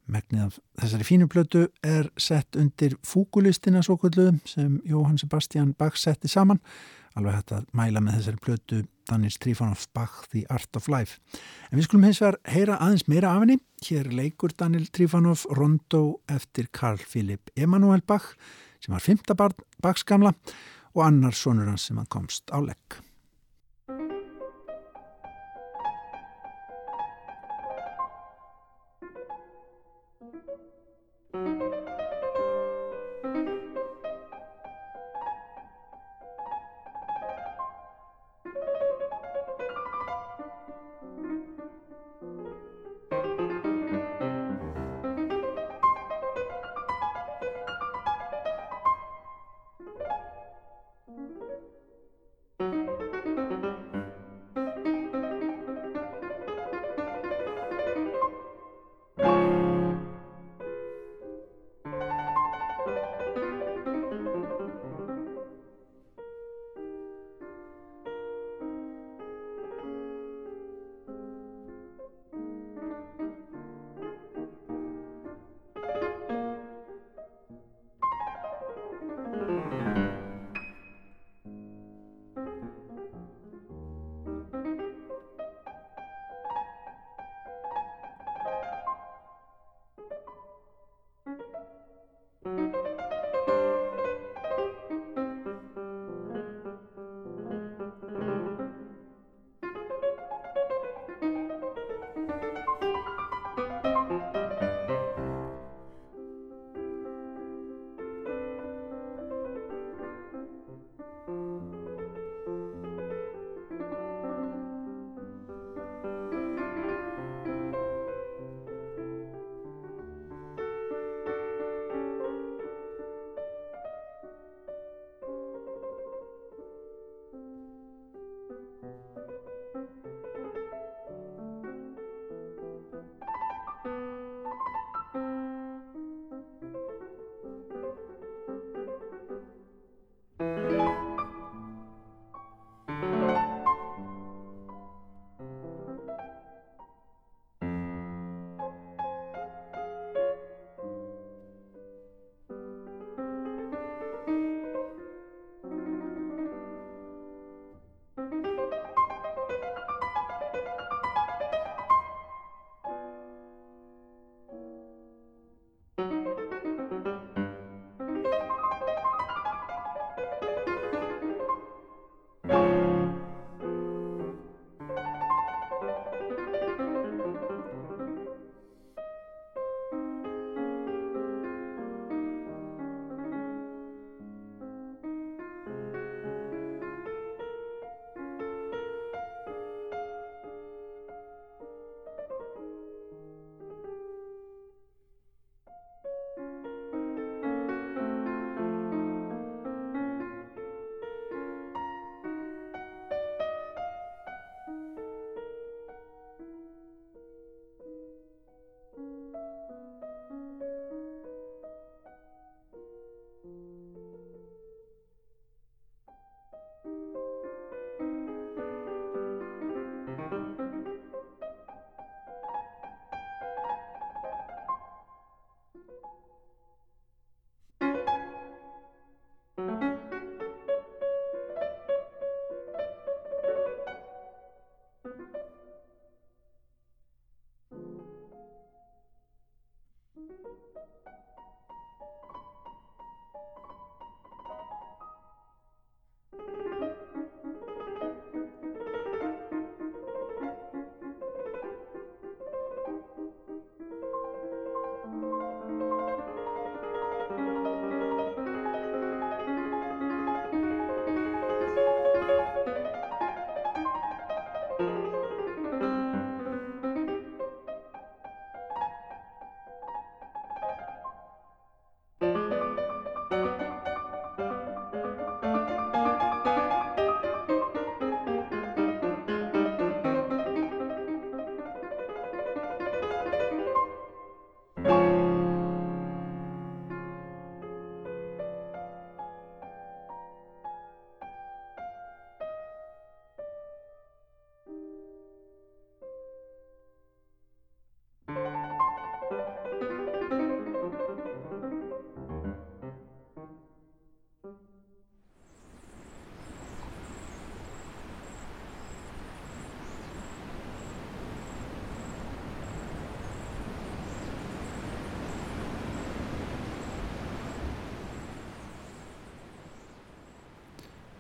[0.06, 5.98] Megnið af þessari fínu plötu er sett undir fúkulistina svo kvöldu sem Jóhann Sebastian Bach
[5.98, 6.62] setti saman
[7.16, 11.20] alveg hægt að mæla með þessari plötu Danis Trifonov Bach The Art of Life.
[11.70, 13.58] En við skulum hins vegar heyra aðeins meira af henni.
[13.86, 18.34] Hér leikur Daniel Trifonov Rondo eftir Karl Philipp Emanuel Bach
[18.84, 20.34] sem var fymta Bachs gamla
[20.96, 23.00] og annar sonur hans sem hann komst á legg.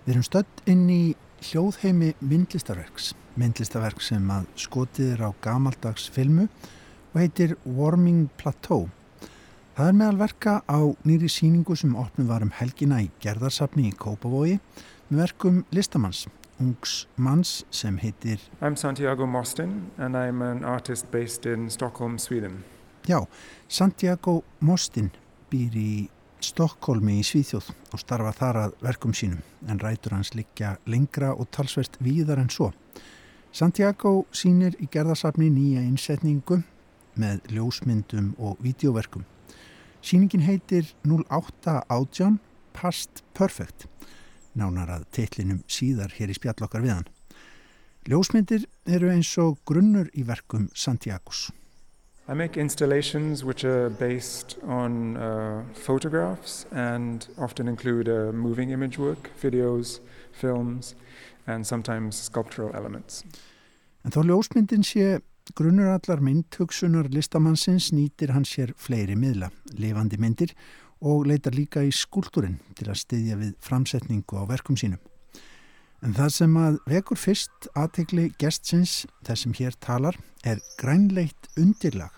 [0.06, 1.04] Við erum stödd inn í
[1.48, 8.92] hljóðheimi myndlistarverks, myndlistarverk sem að skotið er á gamaldags filmu og heitir Warming Plateau.
[9.74, 13.96] Það er meðal verka á nýri síningu sem opnum var um helgina í gerðarsafni í
[13.98, 14.60] Kópavogi
[15.10, 16.28] með verkum listamanns,
[16.62, 22.62] ungs manns sem heitir I'm Santiago Mostin and I'm an artist based in Stockholm, Sweden.
[23.10, 23.26] Já,
[23.68, 25.10] Santiago Mostin
[25.50, 25.92] býr í
[26.44, 31.50] Stokkólmi í Svíþjóð og starfa þar að verkum sínum en rætur hans liggja lengra og
[31.56, 32.72] talsvert víðar en svo.
[33.56, 36.62] Santiago sínir í gerðarsafni nýja innsetningu
[37.16, 39.24] með ljósmyndum og vídeoverkum.
[40.04, 42.40] Sýningin heitir 0818
[42.76, 43.88] Past Perfect,
[44.54, 47.08] nánar að teitlinum síðar hér í spjallokkar viðan.
[48.06, 51.48] Ljósmyndir eru eins og grunnur í verkum Santiagos.
[52.28, 58.98] I make installations which are based on uh, photographs and often include uh, moving image
[58.98, 60.00] work, videos,
[60.32, 60.96] films,
[61.46, 63.24] and sometimes sculptural elements.
[64.02, 65.20] En þó ljósmyndin sé
[65.54, 70.56] grunnur allar myndhugsunar listamannsins nýtir hann sér fleiri miðla, lifandi myndir
[71.06, 75.02] og leitar líka í skúltúrin til að styðja við framsetningu á verkum sínum.
[76.04, 82.12] En það sem að vekur fyrst aðtegli gestsins, hér talar, er grænleitt undirlag,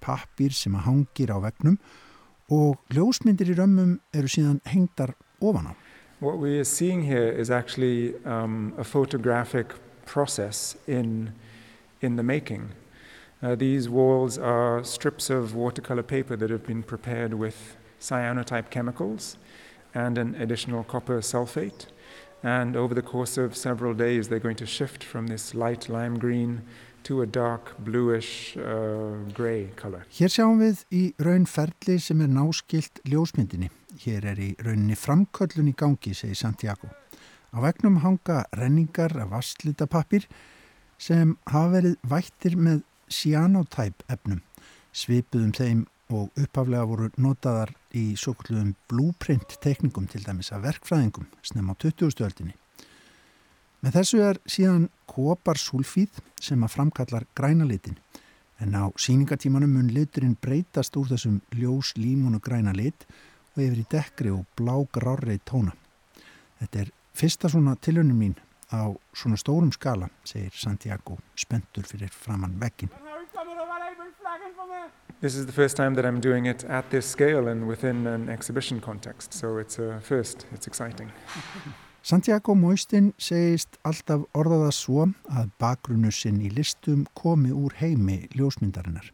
[0.00, 1.78] pappir sem að hangir á vegnum
[2.48, 5.74] og ljósmyndir í römmum eru síðan hengdar ofan á.
[6.20, 9.74] What we are seeing here is actually um, a photographic
[10.06, 11.32] process in,
[12.00, 12.70] in the making.
[13.42, 19.36] Uh, these walls are strips of watercolor paper that have been prepared with cyanotype chemicals
[19.94, 21.86] and an additional copper sulfate.
[22.42, 26.18] And over the course of several days, they're going to shift from this light lime
[26.18, 26.62] green
[27.04, 30.04] to a dark bluish uh, grey color.
[30.12, 33.70] Hér sjáum við í raun ferli sem er náskilt ljósmyndinni.
[34.04, 36.90] Hér er í rauninni framköllun í gangi, segir Santiago.
[37.50, 40.28] Á vegnum hanga renningar af vastlita pappir
[40.98, 44.42] sem hafa verið vættir með cyanotype efnum,
[44.92, 51.28] svipuðum þeim og upphaflega voru notaðar í svo kalluðum blueprint tekningum til dæmis af verkfræðingum
[51.44, 52.24] snem á 20.
[52.24, 52.54] öldinni.
[53.84, 57.98] Með þessu er síðan koparsúlfíð sem að framkallar græna litin
[58.58, 63.06] en á síningatímanum mun liturinn breytast úr þessum ljós límunu græna lit
[63.54, 65.74] og yfir í dekkri og blágrárri tóna.
[66.58, 68.34] Þetta er fyrsta svona tilhörnum mín
[68.74, 73.07] á svona stórum skala, segir Santiago, spentur fyrir framann vekkin.
[75.20, 78.28] This is the first time that I'm doing it at this scale and within an
[78.28, 81.10] exhibition context, so it's a first, it's exciting.
[82.02, 89.10] Santiago Moistin segist alltaf orðaða svo að bakgrunnu sinn í listum komi úr heimi ljósmyndarinnar.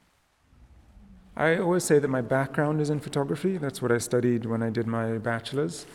[1.38, 3.56] I always say that my background is in photography.
[3.56, 5.86] That's what I studied when I did my bachelor's.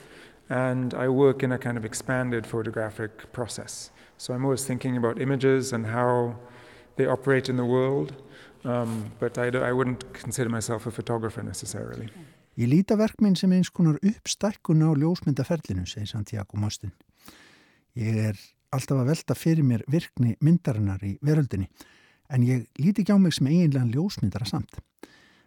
[0.50, 3.92] And I work in a kind of expanded photographic process.
[4.18, 6.36] So I'm always thinking about images and how
[6.96, 8.16] they operate in the world.
[8.64, 12.10] Um, but I, I wouldn't consider myself a photographer necessarily.
[12.60, 16.92] Ég líta verkminn sem eins konar uppstækkun á ljósmyndaferlinu, segir Santiago Mostin.
[17.96, 18.42] Ég er
[18.76, 21.70] alltaf að velta fyrir mér virkni myndarinnar í veröldinni,
[22.28, 24.76] en ég líti ekki á mig sem eiginlega ljósmyndara samt.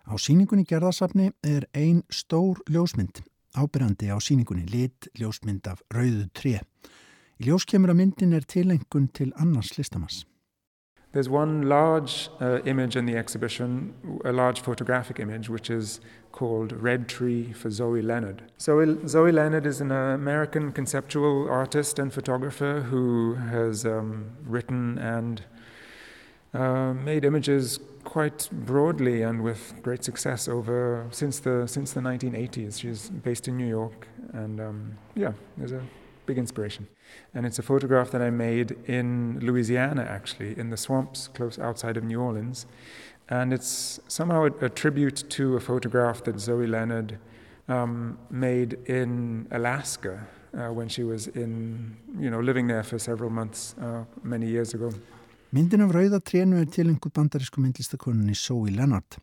[0.09, 3.21] Á síningunni gerðarsafni er ein stór ljósmynd,
[3.53, 6.63] ábyrjandi á síningunni lit ljósmynd af rauðu tré.
[7.39, 10.25] Í ljóskemur að myndin er tilengun til annars listamanns.
[11.13, 13.95] There's one large uh, image in the exhibition,
[14.25, 16.01] a large photographic image, which is
[16.33, 18.43] called Red Tree for Zoe Leonard.
[18.59, 25.45] Zoe, Zoe Leonard is an American conceptual artist and photographer who has um, written and
[26.55, 32.81] uh, made images quite broadly and with great success over since the since the 1980s.
[32.81, 35.83] She's based in New York, and um, yeah, there's a
[36.27, 36.89] big inspiration.
[37.35, 41.97] And it's a photograph that I made in Louisiana, actually, in the swamps close outside
[41.97, 42.67] of New Orleans.
[43.29, 47.19] And it's somehow a, a tribute to a photograph that Zoe Leonard
[47.69, 53.31] um, made in Alaska uh, when she was in, you know, living there for several
[53.31, 54.93] months uh, many years ago.
[55.53, 59.19] Myndin af rauðatrénu er til einhver bandarísku myndlistakonunni Zoe Leonard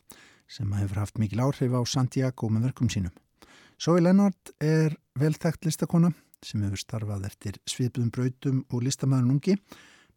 [0.49, 3.13] sem hefur haft mikil áhrif á Santiago með verkum sínum.
[3.81, 6.11] Zoe Leonard er velþægt listakona
[6.45, 9.55] sem hefur starfað eftir svipuðum brautum og listamæðun ungi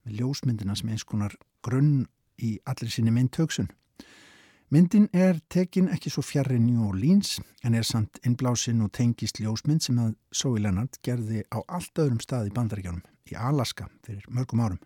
[0.03, 2.07] með ljósmyndina sem eins konar grunn
[2.43, 3.71] í allir sinni myndtöksun.
[4.73, 9.85] Myndin er tekin ekki svo fjarrri New Orleans en er samt innblásin og tengist ljósmynd
[9.85, 14.65] sem að Zoe Leonard gerði á allt öðrum stað í bandaríkjánum í Alaska fyrir mörgum
[14.65, 14.81] árum.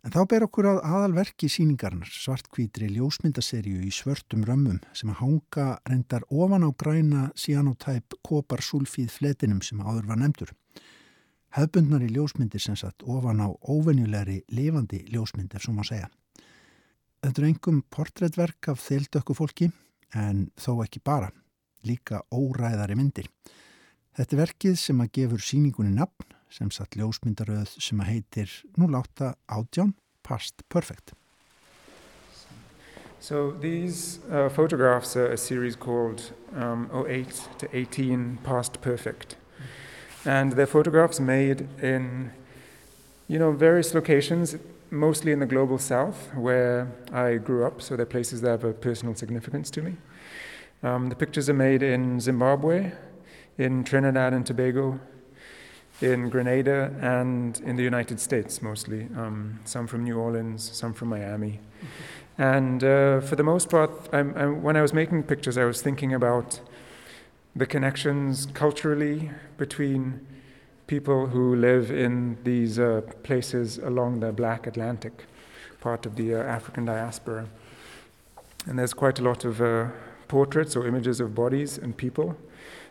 [0.00, 5.66] En þá ber okkur að aðalverki síningarnar svartkvítri ljósmyndaserju í svörtum römmum sem að hanga
[5.90, 10.54] reyndar ofan á græna cyanotæp kopar sulfíð fletinum sem áður var nefndur.
[11.52, 16.08] Hefbundnar í ljósmyndir sem satt ofan á óvenjulegri lifandi ljósmynd ef svo má segja.
[17.20, 19.68] Þetta er engum portréttverk af þeildökku fólki
[20.16, 21.28] en þó ekki bara,
[21.84, 23.28] líka óræðari myndir.
[24.16, 28.50] Þetta er verkið sem að gefur síningunni nafn sem satt ljósmyndaröð sem að heitir
[30.22, 31.12] Past Perfect.
[33.18, 39.36] So these uh, photographs are a series called um, 08 to 18 Past Perfect.
[40.24, 42.30] And they're photographs made in,
[43.28, 44.56] you know, various locations,
[44.90, 48.72] mostly in the global south where I grew up, so they're places that have a
[48.72, 49.96] personal significance to me.
[50.82, 52.92] Um, the pictures are made in Zimbabwe,
[53.58, 54.98] in Trinidad and Tobago,
[56.00, 59.08] in Grenada, and in the United States mostly.
[59.16, 61.60] Um, some from New Orleans, some from Miami.
[62.38, 65.82] And uh, for the most part, I'm, I'm, when I was making pictures, I was
[65.82, 66.60] thinking about
[67.54, 70.26] the connections culturally between
[70.86, 75.26] people who live in these uh, places along the Black Atlantic,
[75.80, 77.46] part of the uh, African diaspora.
[78.66, 79.88] And there's quite a lot of uh,
[80.28, 82.36] portraits or images of bodies and people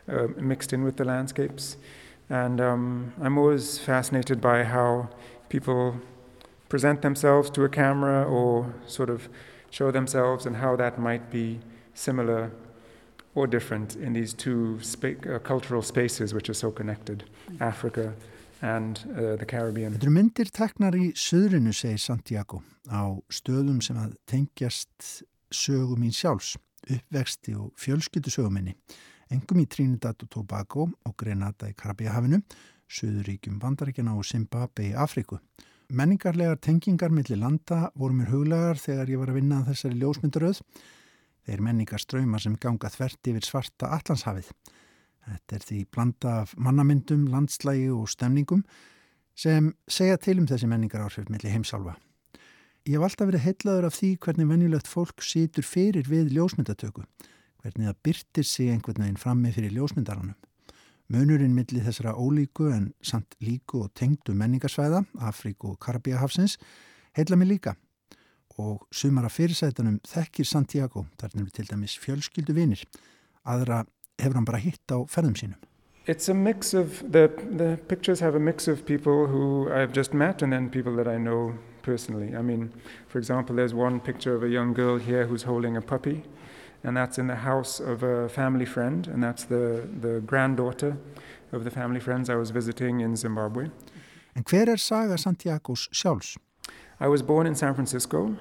[0.07, 1.77] uh, mixed in with the landscapes.
[2.29, 5.09] And um, I'm always fascinated by how
[5.49, 5.95] people
[6.69, 9.27] present themselves to a camera or sort of
[9.71, 11.59] show themselves and how that might be
[11.93, 12.51] similar
[13.35, 17.23] or different in these two spa- uh, cultural spaces which are so connected
[17.59, 18.13] Africa
[18.61, 19.93] and uh, the Caribbean.
[19.93, 22.61] Þetta eru myndir teknar í söðrinu, segir Santiago,
[22.91, 25.23] á stöðum sem að tengjast
[25.53, 26.57] sögum mín sjálfs,
[26.89, 28.75] uppvexti og fjölskyttu söguminni,
[29.33, 32.41] engum í Trinidad og Tobago og Grenada í Karabíahafinu,
[32.89, 35.39] söðuríkjum Bandaríkjana og Zimbabwe í Afriku.
[35.89, 40.59] Menningarlegar tengingar millir landa voru mér huglegar þegar ég var að vinna þessari ljósmyndaröð.
[41.49, 44.51] Þeir menningarströyma sem ganga þvert yfir svarta allanshafið.
[45.29, 48.63] Þetta er því blanda af mannamyndum, landslægi og stemningum
[49.39, 51.95] sem segja til um þessi menningar áhrif millir heimsálfa.
[52.87, 57.03] Ég hef alltaf verið heitlaður af því hvernig venjulegt fólk situr fyrir við ljósmyndatöku,
[57.63, 60.35] hvernig það byrtir sig einhvern veginn frammi fyrir ljósmyndaranum.
[61.09, 66.59] Munurinn millir þessara ólíku en samt líku og tengdu menningarsvæða, Afríku og Karabíahafsins,
[67.17, 67.73] heitla mig líka.
[68.59, 72.83] Og sumar af fyrirsætunum þekkir Santiago, þar er til dæmis fjölskyldu vinir.
[73.45, 73.85] Aðra
[74.19, 75.57] hefur hann bara hitt á ferðum sínum.
[76.05, 80.13] It's a mix of the the pictures have a mix of people who I've just
[80.13, 82.35] met and then people that I know personally.
[82.35, 82.71] I mean,
[83.07, 86.23] for example, there's one picture of a young girl here who's holding a puppy, and
[86.95, 90.97] that's in the house of a family friend, and that's the the granddaughter
[91.51, 93.69] of the family friends I was visiting in Zimbabwe.
[94.33, 96.37] En hver er saga Santiagos sjálfs?
[96.99, 98.35] I was born in San Francisco,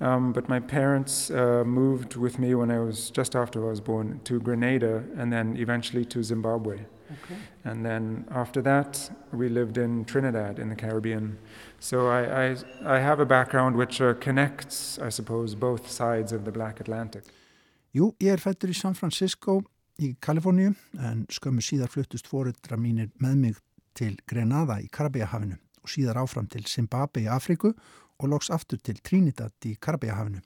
[0.00, 3.80] um, but my parents uh, moved with me when I was just after I was
[3.80, 6.74] born to Grenada and then eventually to Zimbabwe.
[7.10, 7.36] Okay.
[7.64, 11.38] And then after that, we lived in Trinidad in the Caribbean.
[11.80, 16.44] So I, I, I have a background which uh, connects, I suppose, both sides of
[16.44, 17.24] the Black Atlantic.
[17.96, 19.62] Jú, ég er fættur í San Francisco
[20.04, 23.60] í Kaliforníu en skömmu síðar fluttust fóreldra mínir með mig
[23.96, 28.98] til Grenada í Karabíahafinu og síðar áfram til Zimbabwe í Afriku og loks aftur til
[29.00, 30.42] Trinidad í Karabíahafinu.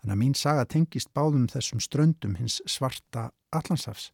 [0.00, 4.10] Þannig að mín saga tengist báðum þessum ströndum hins svarta allansafs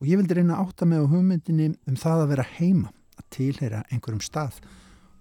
[0.00, 2.90] og ég vildi reyna átta með á hugmyndinni um það að vera heima,
[3.22, 4.58] að tilheyra einhverjum stað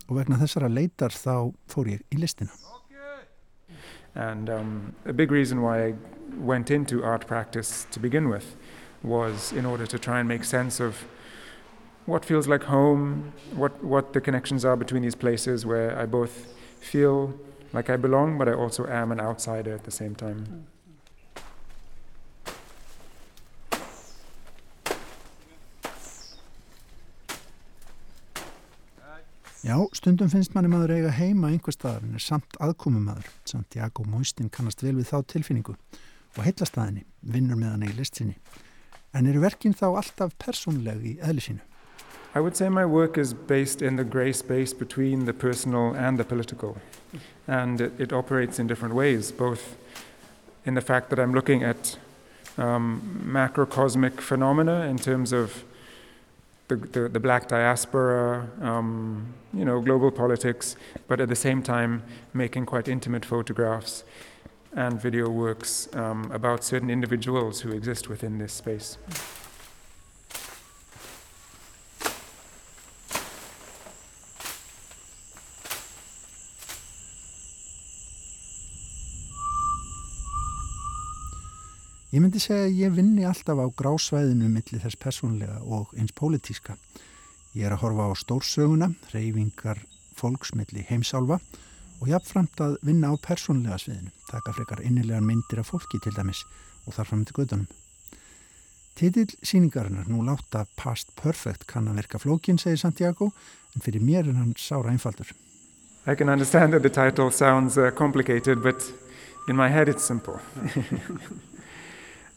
[0.08, 2.56] og vegna þessara leitar þá fór ég í listina.
[4.16, 5.94] And um, a big reason why I
[6.38, 8.56] went into art practice to begin with
[9.04, 11.06] was in order to try and make sense of
[12.06, 16.48] what feels like home, what, what the connections are between these places where I both
[16.80, 17.40] feel
[17.72, 20.66] like I belong, but I also am an outsider at the same time.
[29.70, 33.28] Já, stundum finnst manni maður eiga heima einhver staðar en er samt aðkomumadur.
[33.46, 37.90] Santiago Moistin kannast vel við þá tilfinningu og heillast að henni, vinnur með hann í
[37.94, 38.40] listsinni.
[39.14, 41.62] En eru verkinn þá alltaf persónleg í eðli sínu?
[42.34, 46.18] I would say my work is based in the grey space between the personal and
[46.18, 46.78] the political.
[47.46, 49.78] And it, it operates in different ways, both
[50.66, 51.98] in the fact that I'm looking at
[52.58, 55.64] um, macrocosmic phenomena in terms of
[56.70, 60.76] the, the, the black diaspora, um, you know, global politics,
[61.08, 62.04] but at the same time
[62.34, 64.04] making quite intimate photographs
[64.76, 68.98] and video works um, about certain individuals who exist within this space.
[82.10, 86.74] Ég myndi segja að ég vinni alltaf á grásvæðinu millir þess persónlega og eins pólitíska.
[87.54, 89.84] Ég er að horfa á stórsöguna, reyfingar
[90.18, 91.38] fólksmiðli heimsálfa
[92.00, 96.42] og jafnframt að vinna á persónlega sviðinu, taka frekar innilegan myndir af fólki til dæmis
[96.88, 97.68] og þar fram til gödunum.
[98.98, 103.30] Titill síningarinnar nú láta Past Perfect kann að verka flókin, segir Santiago,
[103.78, 105.30] en fyrir mér er hann sára einfaldur.
[106.10, 108.82] I can understand that the title sounds uh, complicated, but
[109.48, 110.42] in my head it's simple.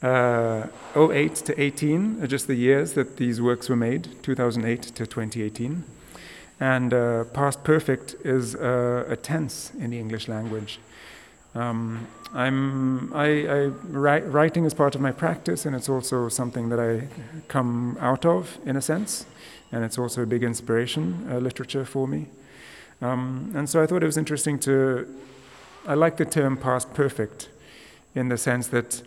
[0.02, 5.06] uh, 08 to 18 are just the years that these works were made, 2008 to
[5.06, 5.84] 2018.
[6.58, 10.80] And uh, past perfect is uh, a tense in the English language.
[11.54, 16.80] Um, I'm, I, I, writing is part of my practice, and it's also something that
[16.80, 17.08] I
[17.48, 19.26] come out of, in a sense,
[19.70, 22.26] and it's also a big inspiration, uh, literature for me.
[23.02, 25.06] Um, and so I thought it was interesting to,
[25.86, 27.48] I like the term past perfect,
[28.14, 29.02] in the sense that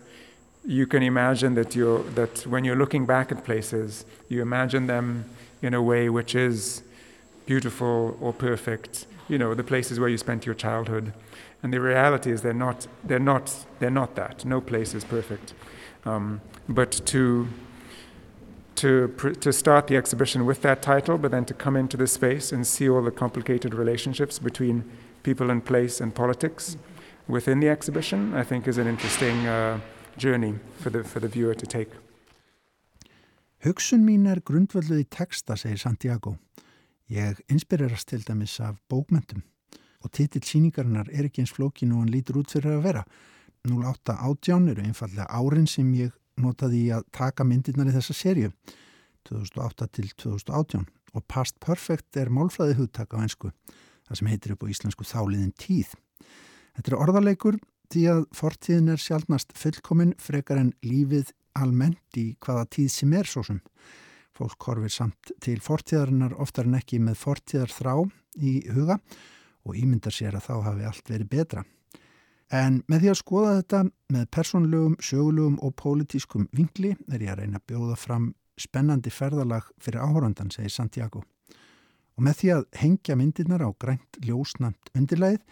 [0.66, 5.24] you can imagine that, you're, that when you're looking back at places, you imagine them
[5.62, 6.82] in a way which is
[7.46, 11.12] beautiful or perfect, you know, the places where you spent your childhood.
[11.62, 14.44] And the reality is they're not, they're not, they're not that.
[14.44, 15.54] No place is perfect.
[16.04, 17.48] Um, but to,
[18.76, 19.08] to,
[19.40, 22.66] to start the exhibition with that title, but then to come into this space and
[22.66, 24.84] see all the complicated relationships between
[25.22, 26.76] people and place and politics
[27.28, 29.80] within the exhibition, I think is an interesting uh,
[30.18, 31.90] journey for the, for the viewer to take.
[33.64, 36.36] Hugsun mín er grundvölduð í texta, segir Santiago.
[37.10, 39.42] Ég inspirerast til dæmis af bókmyndum
[40.04, 43.02] og titill síningarinnar er ekki eins flókin og hann lítur út fyrir að vera.
[43.66, 48.52] 08 átján eru einfallega árin sem ég notaði í að taka myndirnar í þessa sériu
[49.26, 50.84] 2008 til 2018
[51.16, 53.50] og Past Perfect er málfræði hugtak á einsku,
[54.06, 55.94] það sem heitir upp á íslensku þáliðin tíð.
[56.76, 57.58] Þetta er orðarleikur
[57.92, 63.30] því að fortíðin er sjálfnast fullkomin frekar en lífið almennt í hvaða tíð sem er
[63.30, 63.60] svo sem.
[64.36, 67.94] Fólk horfir samt til fortíðarinnar oftar en ekki með fortíðar þrá
[68.36, 68.98] í huga
[69.66, 71.64] og ímyndar sér að þá hafi allt verið betra.
[72.52, 73.78] En með því að skoða þetta
[74.14, 79.66] með persónlegum, sögulegum og pólitískum vingli er ég að reyna að bjóða fram spennandi ferðalag
[79.82, 81.24] fyrir áhórandan, segir Santiago.
[82.16, 85.42] Og með því að hengja myndirnar á grænt ljósnamt undirleið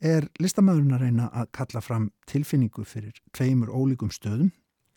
[0.00, 4.52] er listamæðurinn að reyna að kalla fram tilfinningu fyrir tveimur ólíkum stöðum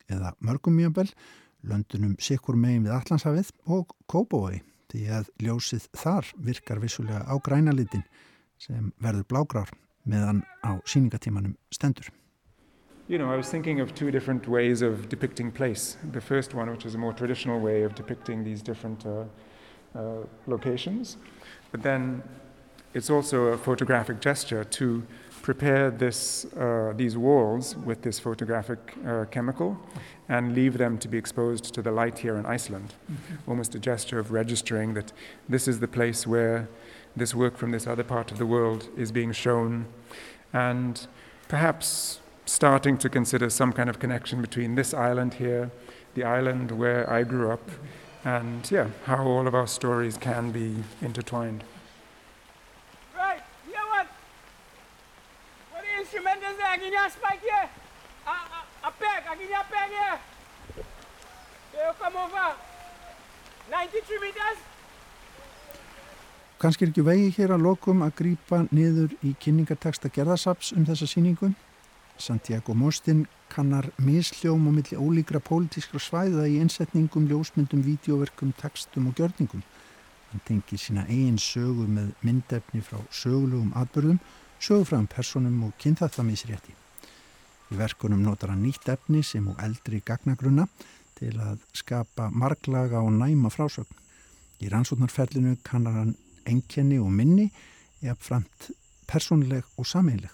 [0.10, 1.08] eða mörgum mjömbel,
[1.64, 8.06] löndunum sikkur megin við Allandshafið og Kópavói því að ljósið þar virkar vissulega á grænalitin
[8.60, 9.74] sem verður blágrár
[10.10, 12.10] meðan á síningatímanum stendur.
[13.08, 15.98] You know, I was thinking of two different ways of depicting place.
[16.12, 19.26] The first one, which is a more traditional way of depicting these different uh,
[19.96, 21.18] uh, locations,
[21.72, 22.22] but then
[22.94, 25.04] it's also a photographic gesture to
[25.42, 29.78] prepare this, uh, these walls with this photographic uh, chemical
[30.28, 32.94] and leave them to be exposed to the light here in Iceland.
[33.12, 33.50] Mm-hmm.
[33.50, 35.12] Almost a gesture of registering that
[35.48, 36.68] this is the place where
[37.16, 39.86] this work from this other part of the world is being shown,
[40.54, 41.08] and
[41.48, 45.72] perhaps starting to consider some kind of connection between this island here,
[46.14, 47.72] the island where I grew up,
[48.24, 51.64] and yeah, how all of our stories can be intertwined.
[58.26, 58.36] A,
[58.88, 60.18] a peg, I give you a peg here.
[61.74, 62.56] Here, come over.
[63.70, 64.60] 93 meters.
[66.60, 71.08] Kanski er ekki vegi hér að lokum að grýpa niður í kynningarteksta gerðarsaps um þessa
[71.08, 71.54] síningu.
[72.20, 79.16] Santiago Mostin kannar misljóm og milli ólíkra pólitískra svæða í einsetningum, ljósmyndum, vídeoverkum, tekstum og
[79.16, 79.64] gjörningum.
[80.32, 84.20] Hann tengir sína eigin sögu með myndefni frá sögulegum atbyrðum,
[84.60, 86.76] sögufræðum personum og kynþattamisrétti.
[87.70, 90.66] Í verkunum notar hann nýtt efni sem og eldri gagnagrunna
[91.20, 93.96] til að skapa marglaga og næma frásögn.
[94.60, 96.16] Í rannsóknarferlinu kannar hann
[96.50, 97.50] enkenni og minni
[98.04, 98.72] jafnframt
[99.10, 100.34] personleg og sameinleg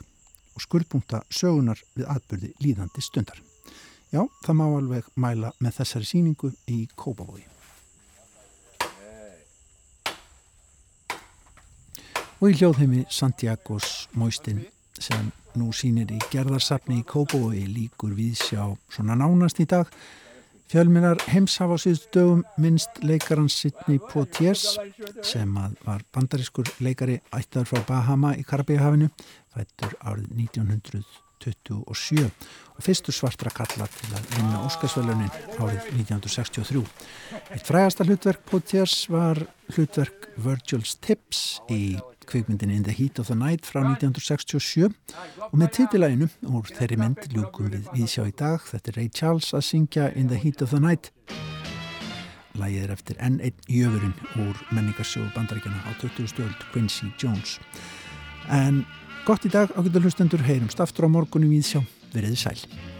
[0.55, 3.41] og skurðbúnta sögunar við atbyrði líðandi stundar.
[4.13, 7.54] Já, það má alveg mæla með þessari síningu í Kópavogi.
[12.45, 14.59] Og í hljóðheimi Santiagos Móistin
[15.01, 19.89] sem nú sínir í gerðarsafni í Kópavogi líkur við sjá svona nánast í dag
[20.69, 24.75] Fjölminar heims hafa síðustu dögum minnst leikaran Sidney Poitiers
[25.25, 29.09] sem var bandarískur leikari ættaður frá Bahama í Karabíahafinu
[29.55, 36.85] fættur árið 1927 og fyrstur svartra kalla til að vinna Óskarsvölunin árið 1963.
[37.57, 41.95] Eitt frægasta hlutverk Poitiers var hlutverk Virgil's Tips í
[42.29, 44.93] kvikmyndin In the Heat of the Night frá 1967
[45.49, 49.11] og með titilæginu úr þeirri mynd ljúkum við við sjá í dag þetta er Ray
[49.13, 51.11] Charles að syngja In the Heat of the Night
[52.55, 54.15] Lægið er eftir enn einn jöfurinn
[54.45, 56.29] úr menningarsjóðu bandaríkjana á 20.
[56.31, 57.59] stöld Quincy Jones.
[58.47, 58.85] En
[59.27, 61.81] gott í dag ákveldur hlustendur heyrumst aftur á morgunum í sjá.
[62.15, 62.94] Verðið sæl.